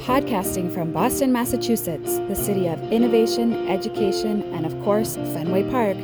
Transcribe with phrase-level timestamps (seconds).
[0.00, 5.96] Podcasting from Boston, Massachusetts, the city of innovation, education, and of course, Fenway Park,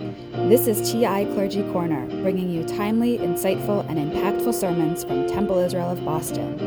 [0.48, 5.90] this is TI Clergy Corner, bringing you timely, insightful, and impactful sermons from Temple Israel
[5.90, 6.58] of Boston.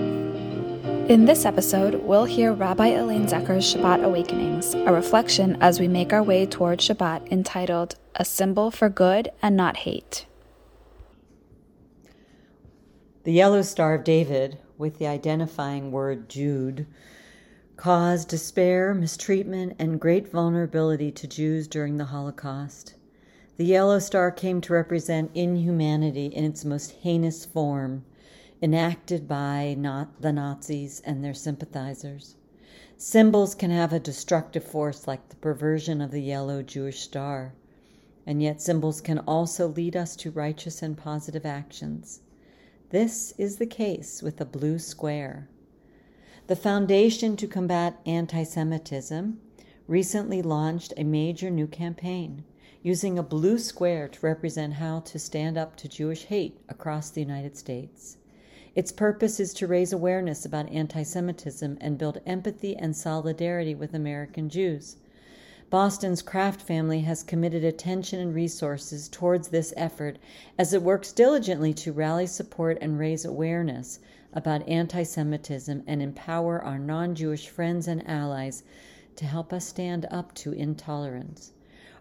[1.10, 6.14] In this episode, we'll hear Rabbi Elaine Zecher's Shabbat Awakenings, a reflection as we make
[6.14, 10.28] our way toward Shabbat entitled A Symbol for Good and Not Hate.
[13.24, 16.86] The yellow star of David, with the identifying word Jude,
[17.78, 22.96] caused despair, mistreatment, and great vulnerability to Jews during the Holocaust.
[23.58, 28.04] The yellow star came to represent inhumanity in its most heinous form,
[28.62, 32.36] enacted by not the Nazis and their sympathizers.
[32.98, 37.54] Symbols can have a destructive force like the perversion of the yellow Jewish star,
[38.26, 42.22] and yet symbols can also lead us to righteous and positive actions.
[42.96, 45.50] This is the case with the blue square.
[46.48, 49.38] The Foundation to Combat Anti Semitism
[49.86, 52.46] recently launched a major new campaign
[52.82, 57.20] using a blue square to represent how to stand up to Jewish hate across the
[57.20, 58.16] United States.
[58.76, 63.94] Its purpose is to raise awareness about anti Semitism and build empathy and solidarity with
[63.94, 64.96] American Jews.
[65.72, 70.20] Boston's Kraft family has committed attention and resources towards this effort
[70.60, 73.98] as it works diligently to rally support and raise awareness
[74.32, 78.62] about anti Semitism and empower our non Jewish friends and allies
[79.16, 81.52] to help us stand up to intolerance.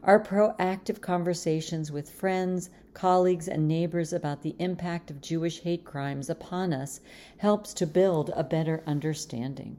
[0.02, 6.28] Our proactive conversations with friends, colleagues, and neighbors about the impact of Jewish hate crimes
[6.28, 7.00] upon us
[7.38, 9.78] helps to build a better understanding.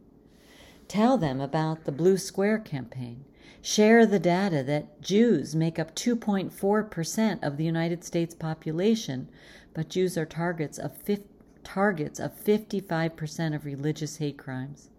[0.87, 3.25] Tell them about the Blue Square campaign.
[3.61, 9.29] Share the data that Jews make up 2.4% of the United States population,
[9.73, 14.89] but Jews are targets of 50 targets of 55% of religious hate crimes.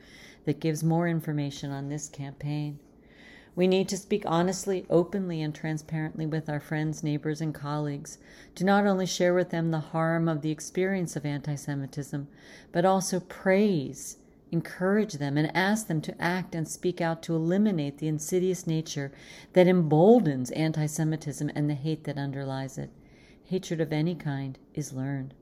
[0.46, 2.80] that gives more information on this campaign.
[3.56, 8.18] We need to speak honestly, openly, and transparently with our friends, neighbors, and colleagues
[8.56, 12.28] to not only share with them the harm of the experience of anti Semitism,
[12.72, 14.18] but also praise
[14.52, 19.12] encourage them and ask them to act and speak out to eliminate the insidious nature
[19.54, 22.90] that emboldens anti Semitism and the hate that underlies it.
[23.46, 25.34] Hatred of any kind is learned.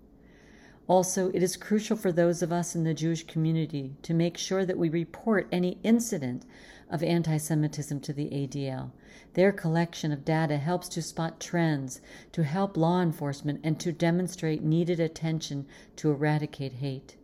[0.89, 4.65] Also, it is crucial for those of us in the Jewish community to make sure
[4.65, 6.47] that we report any incident
[6.89, 8.89] of anti Semitism to the ADL.
[9.35, 12.01] Their collection of data helps to spot trends,
[12.31, 15.67] to help law enforcement, and to demonstrate needed attention
[15.97, 17.17] to eradicate hate.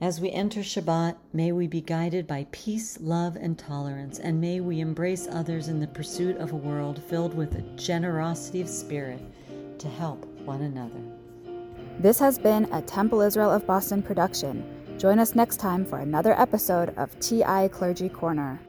[0.00, 4.60] As we enter Shabbat, may we be guided by peace, love, and tolerance, and may
[4.60, 9.20] we embrace others in the pursuit of a world filled with a generosity of spirit
[9.80, 11.21] to help one another.
[11.98, 14.64] This has been a Temple Israel of Boston production.
[14.98, 18.60] Join us next time for another episode of TI Clergy Corner.